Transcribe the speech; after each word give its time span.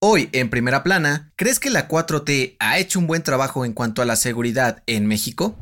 Hoy, 0.00 0.28
en 0.30 0.48
primera 0.48 0.84
plana, 0.84 1.32
¿crees 1.34 1.58
que 1.58 1.70
la 1.70 1.88
4T 1.88 2.54
ha 2.60 2.78
hecho 2.78 3.00
un 3.00 3.08
buen 3.08 3.24
trabajo 3.24 3.64
en 3.64 3.72
cuanto 3.72 4.00
a 4.00 4.04
la 4.04 4.14
seguridad 4.14 4.84
en 4.86 5.06
México? 5.06 5.56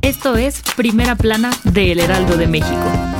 Esto 0.00 0.36
es 0.36 0.62
Primera 0.74 1.16
Plana 1.16 1.50
de 1.64 1.92
El 1.92 2.00
Heraldo 2.00 2.38
de 2.38 2.46
México. 2.46 3.13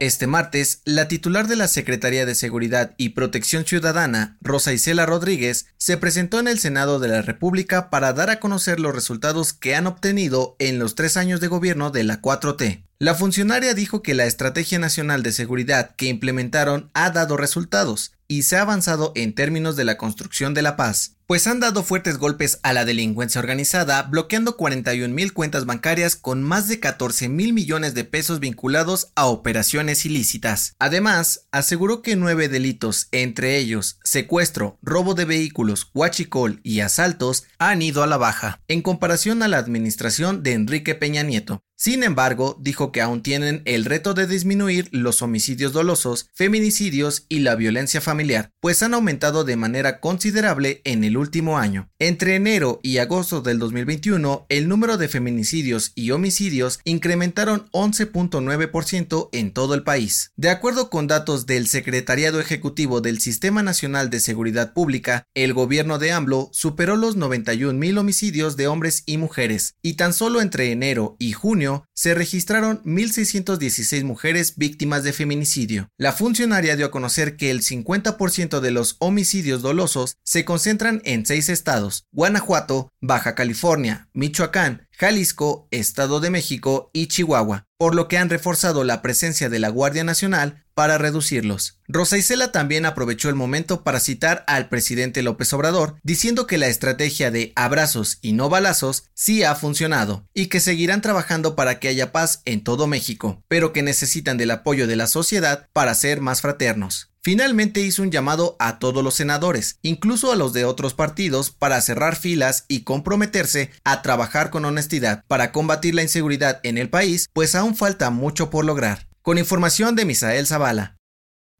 Este 0.00 0.26
martes, 0.26 0.80
la 0.86 1.08
titular 1.08 1.46
de 1.46 1.56
la 1.56 1.68
Secretaría 1.68 2.24
de 2.24 2.34
Seguridad 2.34 2.94
y 2.96 3.10
Protección 3.10 3.66
Ciudadana, 3.66 4.38
Rosa 4.40 4.72
Isela 4.72 5.04
Rodríguez, 5.04 5.66
se 5.76 5.98
presentó 5.98 6.40
en 6.40 6.48
el 6.48 6.58
Senado 6.58 7.00
de 7.00 7.08
la 7.08 7.20
República 7.20 7.90
para 7.90 8.14
dar 8.14 8.30
a 8.30 8.40
conocer 8.40 8.80
los 8.80 8.94
resultados 8.94 9.52
que 9.52 9.74
han 9.74 9.86
obtenido 9.86 10.56
en 10.58 10.78
los 10.78 10.94
tres 10.94 11.18
años 11.18 11.38
de 11.40 11.48
gobierno 11.48 11.90
de 11.90 12.04
la 12.04 12.22
4T. 12.22 12.86
La 12.98 13.14
funcionaria 13.14 13.74
dijo 13.74 14.02
que 14.02 14.14
la 14.14 14.24
Estrategia 14.24 14.78
Nacional 14.78 15.22
de 15.22 15.32
Seguridad 15.32 15.94
que 15.96 16.06
implementaron 16.06 16.90
ha 16.94 17.10
dado 17.10 17.36
resultados 17.36 18.12
y 18.26 18.44
se 18.44 18.56
ha 18.56 18.62
avanzado 18.62 19.12
en 19.16 19.34
términos 19.34 19.76
de 19.76 19.84
la 19.84 19.98
construcción 19.98 20.54
de 20.54 20.62
la 20.62 20.76
paz, 20.76 21.16
pues 21.30 21.46
han 21.46 21.60
dado 21.60 21.84
fuertes 21.84 22.18
golpes 22.18 22.58
a 22.64 22.72
la 22.72 22.84
delincuencia 22.84 23.38
organizada, 23.38 24.02
bloqueando 24.02 24.56
41 24.56 25.14
mil 25.14 25.32
cuentas 25.32 25.64
bancarias 25.64 26.16
con 26.16 26.42
más 26.42 26.66
de 26.66 26.80
14 26.80 27.28
mil 27.28 27.52
millones 27.52 27.94
de 27.94 28.02
pesos 28.02 28.40
vinculados 28.40 29.12
a 29.14 29.26
operaciones 29.26 30.04
ilícitas. 30.04 30.74
Además, 30.80 31.46
aseguró 31.52 32.02
que 32.02 32.16
nueve 32.16 32.48
delitos, 32.48 33.06
entre 33.12 33.58
ellos 33.58 34.00
secuestro, 34.02 34.76
robo 34.82 35.14
de 35.14 35.24
vehículos, 35.24 35.92
huachicol 35.94 36.58
y 36.64 36.80
asaltos, 36.80 37.44
han 37.60 37.80
ido 37.80 38.02
a 38.02 38.08
la 38.08 38.16
baja, 38.16 38.60
en 38.66 38.82
comparación 38.82 39.44
a 39.44 39.46
la 39.46 39.58
administración 39.58 40.42
de 40.42 40.54
Enrique 40.54 40.96
Peña 40.96 41.22
Nieto. 41.22 41.62
Sin 41.80 42.02
embargo, 42.02 42.58
dijo 42.60 42.92
que 42.92 43.00
aún 43.00 43.22
tienen 43.22 43.62
el 43.64 43.86
reto 43.86 44.12
de 44.12 44.26
disminuir 44.26 44.90
los 44.92 45.22
homicidios 45.22 45.72
dolosos, 45.72 46.28
feminicidios 46.34 47.24
y 47.30 47.38
la 47.38 47.54
violencia 47.54 48.02
familiar, 48.02 48.50
pues 48.60 48.82
han 48.82 48.92
aumentado 48.92 49.44
de 49.44 49.56
manera 49.56 49.98
considerable 49.98 50.82
en 50.84 51.04
el 51.04 51.16
último 51.20 51.58
año. 51.58 51.88
Entre 51.98 52.34
enero 52.34 52.80
y 52.82 52.98
agosto 52.98 53.40
del 53.40 53.58
2021, 53.58 54.46
el 54.48 54.68
número 54.68 54.96
de 54.96 55.08
feminicidios 55.08 55.92
y 55.94 56.10
homicidios 56.10 56.80
incrementaron 56.84 57.68
11.9% 57.70 59.28
en 59.32 59.52
todo 59.52 59.74
el 59.74 59.84
país. 59.84 60.32
De 60.36 60.50
acuerdo 60.50 60.90
con 60.90 61.06
datos 61.06 61.46
del 61.46 61.68
Secretariado 61.68 62.40
Ejecutivo 62.40 63.00
del 63.00 63.20
Sistema 63.20 63.62
Nacional 63.62 64.10
de 64.10 64.20
Seguridad 64.20 64.72
Pública, 64.72 65.24
el 65.34 65.52
gobierno 65.52 65.98
de 65.98 66.12
AMLO 66.12 66.50
superó 66.52 66.96
los 66.96 67.16
91 67.16 67.78
mil 67.78 67.98
homicidios 67.98 68.56
de 68.56 68.66
hombres 68.66 69.02
y 69.06 69.18
mujeres, 69.18 69.74
y 69.82 69.94
tan 69.94 70.12
solo 70.12 70.40
entre 70.40 70.72
enero 70.72 71.16
y 71.18 71.32
junio 71.32 71.84
se 71.94 72.14
registraron 72.14 72.82
1.616 72.84 74.04
mujeres 74.04 74.54
víctimas 74.56 75.04
de 75.04 75.12
feminicidio. 75.12 75.90
La 75.98 76.12
funcionaria 76.12 76.76
dio 76.76 76.86
a 76.86 76.90
conocer 76.90 77.36
que 77.36 77.50
el 77.50 77.60
50% 77.60 78.60
de 78.60 78.70
los 78.70 78.96
homicidios 79.00 79.62
dolosos 79.62 80.16
se 80.24 80.44
concentran 80.44 81.02
en 81.04 81.09
seis 81.26 81.48
estados, 81.48 82.06
Guanajuato, 82.12 82.92
Baja 83.00 83.34
California, 83.34 84.08
Michoacán, 84.12 84.88
Jalisco, 84.92 85.66
Estado 85.70 86.20
de 86.20 86.30
México 86.30 86.90
y 86.92 87.06
Chihuahua, 87.06 87.66
por 87.78 87.94
lo 87.94 88.06
que 88.06 88.18
han 88.18 88.28
reforzado 88.28 88.84
la 88.84 89.00
presencia 89.02 89.48
de 89.48 89.58
la 89.58 89.70
Guardia 89.70 90.04
Nacional 90.04 90.64
para 90.74 90.98
reducirlos. 90.98 91.80
Rosa 91.88 92.18
Isela 92.18 92.52
también 92.52 92.86
aprovechó 92.86 93.28
el 93.28 93.34
momento 93.34 93.82
para 93.82 94.00
citar 94.00 94.44
al 94.46 94.68
presidente 94.68 95.22
López 95.22 95.52
Obrador, 95.52 95.96
diciendo 96.02 96.46
que 96.46 96.58
la 96.58 96.68
estrategia 96.68 97.30
de 97.30 97.52
abrazos 97.56 98.18
y 98.22 98.32
no 98.32 98.48
balazos 98.48 99.04
sí 99.14 99.42
ha 99.42 99.54
funcionado 99.54 100.26
y 100.32 100.46
que 100.46 100.60
seguirán 100.60 101.00
trabajando 101.00 101.56
para 101.56 101.80
que 101.80 101.88
haya 101.88 102.12
paz 102.12 102.42
en 102.44 102.62
todo 102.62 102.86
México, 102.86 103.42
pero 103.48 103.72
que 103.72 103.82
necesitan 103.82 104.36
del 104.36 104.50
apoyo 104.52 104.86
de 104.86 104.96
la 104.96 105.06
sociedad 105.06 105.68
para 105.72 105.94
ser 105.94 106.20
más 106.20 106.40
fraternos. 106.40 107.09
Finalmente 107.22 107.82
hizo 107.82 108.02
un 108.02 108.10
llamado 108.10 108.56
a 108.58 108.78
todos 108.78 109.04
los 109.04 109.14
senadores, 109.14 109.78
incluso 109.82 110.32
a 110.32 110.36
los 110.36 110.54
de 110.54 110.64
otros 110.64 110.94
partidos, 110.94 111.50
para 111.50 111.80
cerrar 111.82 112.16
filas 112.16 112.64
y 112.66 112.80
comprometerse 112.82 113.70
a 113.84 114.00
trabajar 114.00 114.48
con 114.48 114.64
honestidad 114.64 115.24
para 115.28 115.52
combatir 115.52 115.94
la 115.94 116.02
inseguridad 116.02 116.60
en 116.62 116.78
el 116.78 116.88
país, 116.88 117.28
pues 117.34 117.54
aún 117.54 117.76
falta 117.76 118.08
mucho 118.08 118.48
por 118.48 118.64
lograr. 118.64 119.06
Con 119.20 119.36
información 119.36 119.96
de 119.96 120.06
Misael 120.06 120.46
Zavala. 120.46 120.96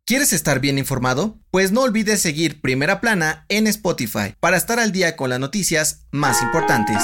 ¿Quieres 0.06 0.32
estar 0.32 0.60
bien 0.60 0.78
informado? 0.78 1.38
Pues 1.50 1.72
no 1.72 1.82
olvides 1.82 2.22
seguir 2.22 2.62
Primera 2.62 3.02
Plana 3.02 3.44
en 3.50 3.66
Spotify 3.66 4.34
para 4.40 4.56
estar 4.56 4.80
al 4.80 4.92
día 4.92 5.14
con 5.14 5.28
las 5.28 5.40
noticias 5.40 6.06
más 6.10 6.40
importantes. 6.42 6.96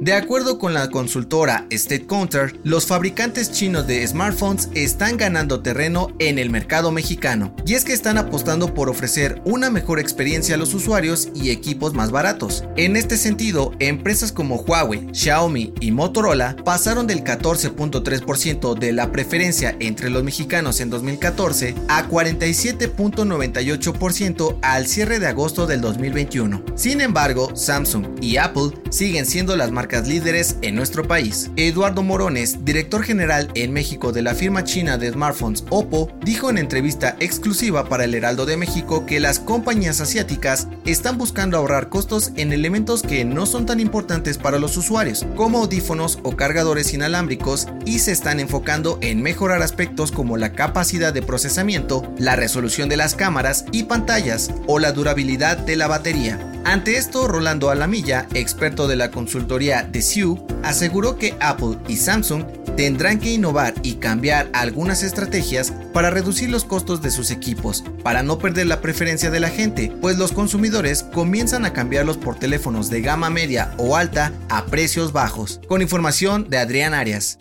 De 0.00 0.14
acuerdo 0.14 0.58
con 0.58 0.72
la 0.72 0.88
consultora 0.88 1.66
State 1.68 2.06
Counter, 2.06 2.58
los 2.64 2.86
fabricantes 2.86 3.52
chinos 3.52 3.86
de 3.86 4.06
smartphones 4.06 4.70
están 4.74 5.18
ganando 5.18 5.60
terreno 5.60 6.08
en 6.18 6.38
el 6.38 6.48
mercado 6.48 6.90
mexicano, 6.90 7.54
y 7.66 7.74
es 7.74 7.84
que 7.84 7.92
están 7.92 8.16
apostando 8.16 8.72
por 8.72 8.88
ofrecer 8.88 9.42
una 9.44 9.68
mejor 9.68 10.00
experiencia 10.00 10.54
a 10.54 10.58
los 10.58 10.72
usuarios 10.72 11.28
y 11.34 11.50
equipos 11.50 11.92
más 11.92 12.10
baratos. 12.10 12.64
En 12.76 12.96
este 12.96 13.18
sentido, 13.18 13.74
empresas 13.78 14.32
como 14.32 14.62
Huawei, 14.62 15.08
Xiaomi 15.12 15.74
y 15.80 15.90
Motorola 15.90 16.56
pasaron 16.64 17.06
del 17.06 17.22
14.3% 17.22 18.78
de 18.78 18.94
la 18.94 19.12
preferencia 19.12 19.76
entre 19.80 20.08
los 20.08 20.24
mexicanos 20.24 20.80
en 20.80 20.88
2014 20.88 21.74
a 21.88 22.08
47.98% 22.08 24.58
al 24.62 24.86
cierre 24.86 25.18
de 25.18 25.26
agosto 25.26 25.66
del 25.66 25.82
2021. 25.82 26.64
Sin 26.74 27.02
embargo, 27.02 27.54
Samsung 27.54 28.06
y 28.22 28.38
Apple 28.38 28.70
siguen 28.88 29.26
siendo 29.26 29.56
las 29.56 29.70
marcas 29.70 29.89
líderes 29.98 30.56
en 30.62 30.76
nuestro 30.76 31.06
país. 31.06 31.50
Eduardo 31.56 32.02
Morones, 32.02 32.64
director 32.64 33.02
general 33.02 33.50
en 33.54 33.72
México 33.72 34.12
de 34.12 34.22
la 34.22 34.34
firma 34.34 34.64
china 34.64 34.96
de 34.98 35.10
smartphones 35.10 35.64
Oppo, 35.68 36.08
dijo 36.24 36.48
en 36.48 36.58
entrevista 36.58 37.16
exclusiva 37.18 37.88
para 37.88 38.04
el 38.04 38.14
Heraldo 38.14 38.46
de 38.46 38.56
México 38.56 39.04
que 39.04 39.20
las 39.20 39.40
compañías 39.40 40.00
asiáticas 40.00 40.68
están 40.86 41.18
buscando 41.18 41.58
ahorrar 41.58 41.88
costos 41.88 42.32
en 42.36 42.52
elementos 42.52 43.02
que 43.02 43.24
no 43.24 43.46
son 43.46 43.66
tan 43.66 43.80
importantes 43.80 44.38
para 44.38 44.58
los 44.58 44.76
usuarios, 44.76 45.26
como 45.36 45.58
audífonos 45.58 46.18
o 46.22 46.36
cargadores 46.36 46.94
inalámbricos, 46.94 47.66
y 47.84 47.98
se 47.98 48.12
están 48.12 48.40
enfocando 48.40 48.98
en 49.02 49.22
mejorar 49.22 49.62
aspectos 49.62 50.12
como 50.12 50.36
la 50.36 50.52
capacidad 50.52 51.12
de 51.12 51.22
procesamiento, 51.22 52.10
la 52.18 52.36
resolución 52.36 52.88
de 52.88 52.96
las 52.96 53.14
cámaras 53.14 53.64
y 53.72 53.84
pantallas 53.84 54.50
o 54.66 54.78
la 54.78 54.92
durabilidad 54.92 55.56
de 55.58 55.76
la 55.76 55.88
batería. 55.88 56.49
Ante 56.64 56.96
esto, 56.96 57.26
Rolando 57.26 57.70
Alamilla, 57.70 58.28
experto 58.34 58.86
de 58.86 58.96
la 58.96 59.10
consultoría 59.10 59.82
de 59.82 60.02
Sioux, 60.02 60.40
aseguró 60.62 61.16
que 61.16 61.34
Apple 61.40 61.78
y 61.88 61.96
Samsung 61.96 62.44
tendrán 62.76 63.18
que 63.18 63.32
innovar 63.32 63.74
y 63.82 63.94
cambiar 63.94 64.48
algunas 64.52 65.02
estrategias 65.02 65.72
para 65.92 66.10
reducir 66.10 66.50
los 66.50 66.64
costos 66.64 67.02
de 67.02 67.10
sus 67.10 67.30
equipos, 67.30 67.84
para 68.02 68.22
no 68.22 68.38
perder 68.38 68.66
la 68.66 68.80
preferencia 68.80 69.30
de 69.30 69.40
la 69.40 69.48
gente, 69.48 69.92
pues 70.00 70.18
los 70.18 70.32
consumidores 70.32 71.02
comienzan 71.02 71.64
a 71.64 71.72
cambiarlos 71.72 72.16
por 72.16 72.38
teléfonos 72.38 72.90
de 72.90 73.00
gama 73.00 73.30
media 73.30 73.74
o 73.78 73.96
alta 73.96 74.32
a 74.48 74.66
precios 74.66 75.12
bajos. 75.12 75.60
Con 75.66 75.82
información 75.82 76.48
de 76.48 76.58
Adrián 76.58 76.94
Arias. 76.94 77.38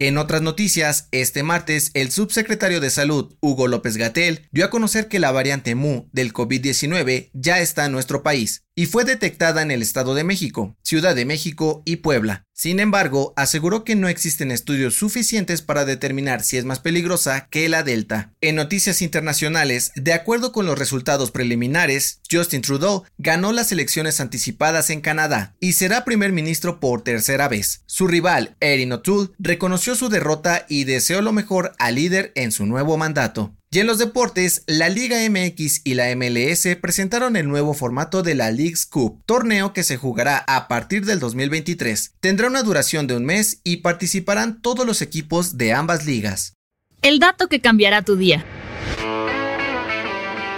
En 0.00 0.18
otras 0.18 0.42
noticias, 0.42 1.08
este 1.12 1.44
martes 1.44 1.90
el 1.94 2.10
subsecretario 2.10 2.80
de 2.80 2.90
Salud, 2.90 3.36
Hugo 3.40 3.68
López 3.68 3.96
Gatel, 3.96 4.48
dio 4.50 4.64
a 4.64 4.70
conocer 4.70 5.08
que 5.08 5.20
la 5.20 5.30
variante 5.30 5.76
Mu 5.76 6.08
del 6.12 6.32
COVID-19 6.32 7.30
ya 7.32 7.60
está 7.60 7.86
en 7.86 7.92
nuestro 7.92 8.22
país 8.22 8.63
y 8.76 8.86
fue 8.86 9.04
detectada 9.04 9.62
en 9.62 9.70
el 9.70 9.82
Estado 9.82 10.14
de 10.14 10.24
México, 10.24 10.76
Ciudad 10.82 11.14
de 11.14 11.24
México 11.24 11.82
y 11.84 11.96
Puebla. 11.96 12.44
Sin 12.52 12.78
embargo, 12.80 13.32
aseguró 13.36 13.84
que 13.84 13.96
no 13.96 14.08
existen 14.08 14.50
estudios 14.50 14.94
suficientes 14.94 15.60
para 15.60 15.84
determinar 15.84 16.42
si 16.42 16.56
es 16.56 16.64
más 16.64 16.78
peligrosa 16.78 17.48
que 17.50 17.68
la 17.68 17.82
Delta. 17.82 18.32
En 18.40 18.56
noticias 18.56 19.02
internacionales, 19.02 19.92
de 19.96 20.12
acuerdo 20.12 20.52
con 20.52 20.66
los 20.66 20.78
resultados 20.78 21.30
preliminares, 21.30 22.20
Justin 22.30 22.62
Trudeau 22.62 23.04
ganó 23.18 23.52
las 23.52 23.72
elecciones 23.72 24.20
anticipadas 24.20 24.90
en 24.90 25.00
Canadá 25.00 25.56
y 25.58 25.72
será 25.72 26.04
primer 26.04 26.32
ministro 26.32 26.78
por 26.80 27.02
tercera 27.02 27.48
vez. 27.48 27.82
Su 27.86 28.06
rival, 28.06 28.56
Erin 28.60 28.92
O'Toole, 28.92 29.30
reconoció 29.38 29.94
su 29.94 30.08
derrota 30.08 30.64
y 30.68 30.84
deseó 30.84 31.22
lo 31.22 31.32
mejor 31.32 31.72
al 31.78 31.96
líder 31.96 32.32
en 32.34 32.52
su 32.52 32.66
nuevo 32.66 32.96
mandato. 32.96 33.54
Y 33.74 33.80
en 33.80 33.88
los 33.88 33.98
deportes, 33.98 34.62
la 34.68 34.88
Liga 34.88 35.16
MX 35.28 35.80
y 35.82 35.94
la 35.94 36.14
MLS 36.14 36.76
presentaron 36.80 37.34
el 37.34 37.48
nuevo 37.48 37.74
formato 37.74 38.22
de 38.22 38.36
la 38.36 38.52
League's 38.52 38.86
Cup, 38.86 39.24
torneo 39.26 39.72
que 39.72 39.82
se 39.82 39.96
jugará 39.96 40.44
a 40.46 40.68
partir 40.68 41.04
del 41.04 41.18
2023. 41.18 42.12
Tendrá 42.20 42.46
una 42.46 42.62
duración 42.62 43.08
de 43.08 43.16
un 43.16 43.24
mes 43.24 43.62
y 43.64 43.78
participarán 43.78 44.62
todos 44.62 44.86
los 44.86 45.02
equipos 45.02 45.58
de 45.58 45.72
ambas 45.72 46.06
ligas. 46.06 46.54
El 47.02 47.18
dato 47.18 47.48
que 47.48 47.60
cambiará 47.60 48.02
tu 48.02 48.14
día. 48.14 48.44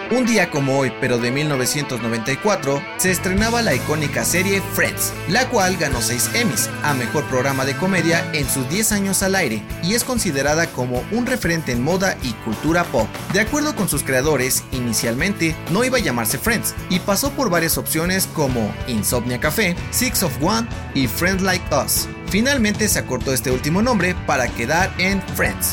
Un 0.09 0.25
día 0.25 0.51
como 0.51 0.79
hoy, 0.79 0.93
pero 1.01 1.19
de 1.19 1.33
1994, 1.33 2.81
se 2.97 3.11
estrenaba 3.11 3.61
la 3.61 3.75
icónica 3.75 4.25
serie 4.25 4.63
Friends, 4.75 5.13
la 5.29 5.49
cual 5.49 5.77
ganó 5.79 6.01
6 6.01 6.31
Emmys 6.35 6.71
a 6.85 6.95
Mejor 6.95 7.25
Programa 7.25 7.65
de 7.65 7.77
Comedia 7.77 8.25
en 8.33 8.49
sus 8.49 8.69
10 8.69 8.93
años 8.93 9.25
al 9.25 9.35
aire 9.35 9.65
y 9.83 9.95
es 9.95 10.05
considerada 10.05 10.69
como 10.69 11.03
un 11.11 11.27
referente 11.27 11.73
en 11.73 11.83
moda 11.83 12.17
y 12.23 12.31
cultura 12.45 12.85
pop. 12.85 13.09
De 13.33 13.41
acuerdo 13.41 13.75
con 13.75 13.89
sus 13.89 14.05
creadores, 14.05 14.63
inicialmente 14.71 15.57
no 15.73 15.83
iba 15.83 15.99
a 15.99 16.03
llamarse 16.03 16.39
Friends 16.39 16.77
y 16.89 17.01
pasó 17.01 17.33
por 17.33 17.51
varias 17.51 17.77
opciones 17.77 18.29
como 18.33 18.73
Insomnia 18.87 19.41
Café, 19.41 19.75
Six 19.91 20.23
of 20.23 20.41
One 20.41 20.69
y 20.95 21.09
Friends 21.09 21.43
Like 21.43 21.67
Us. 21.75 22.09
Finalmente 22.29 22.87
se 22.87 23.01
acortó 23.01 23.33
este 23.33 23.51
último 23.51 23.83
nombre 23.83 24.15
para 24.25 24.47
quedar 24.47 24.89
en 24.99 25.21
Friends. 25.35 25.73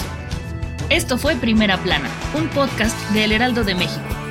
Esto 0.90 1.20
fue 1.20 1.36
Primera 1.36 1.78
Plana, 1.78 2.10
un 2.36 2.48
podcast 2.50 2.98
de 3.12 3.26
El 3.26 3.32
Heraldo 3.32 3.64
de 3.64 3.76
México. 3.76 4.23